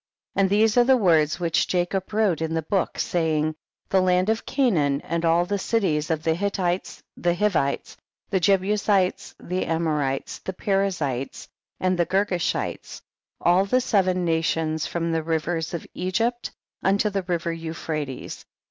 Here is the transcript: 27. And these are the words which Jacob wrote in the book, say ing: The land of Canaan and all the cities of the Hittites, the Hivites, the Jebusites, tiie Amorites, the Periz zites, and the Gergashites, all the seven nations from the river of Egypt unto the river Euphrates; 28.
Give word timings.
27. 0.33 0.43
And 0.43 0.49
these 0.49 0.77
are 0.77 0.83
the 0.83 0.97
words 0.97 1.39
which 1.39 1.67
Jacob 1.67 2.11
wrote 2.11 2.41
in 2.41 2.55
the 2.55 2.63
book, 2.63 2.97
say 2.97 3.37
ing: 3.37 3.53
The 3.89 4.01
land 4.01 4.29
of 4.29 4.47
Canaan 4.47 4.99
and 5.01 5.23
all 5.23 5.45
the 5.45 5.59
cities 5.59 6.09
of 6.09 6.23
the 6.23 6.33
Hittites, 6.33 7.03
the 7.15 7.35
Hivites, 7.35 7.97
the 8.31 8.39
Jebusites, 8.39 9.35
tiie 9.39 9.63
Amorites, 9.67 10.39
the 10.39 10.53
Periz 10.53 11.01
zites, 11.03 11.47
and 11.79 11.99
the 11.99 12.07
Gergashites, 12.07 13.03
all 13.41 13.63
the 13.65 13.79
seven 13.79 14.25
nations 14.25 14.87
from 14.87 15.11
the 15.11 15.21
river 15.21 15.57
of 15.57 15.85
Egypt 15.93 16.49
unto 16.81 17.11
the 17.11 17.21
river 17.21 17.53
Euphrates; 17.53 18.37
28. 18.37 18.45